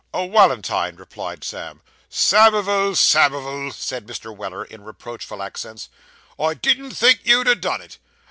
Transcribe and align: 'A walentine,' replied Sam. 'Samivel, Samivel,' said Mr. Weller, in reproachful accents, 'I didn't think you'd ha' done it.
'A 0.15 0.25
walentine,' 0.25 0.97
replied 0.97 1.43
Sam. 1.43 1.79
'Samivel, 2.09 2.95
Samivel,' 2.95 3.71
said 3.71 4.07
Mr. 4.07 4.35
Weller, 4.35 4.65
in 4.65 4.83
reproachful 4.83 5.43
accents, 5.43 5.89
'I 6.39 6.55
didn't 6.55 6.95
think 6.97 7.19
you'd 7.23 7.45
ha' 7.45 7.59
done 7.61 7.81
it. 7.81 7.99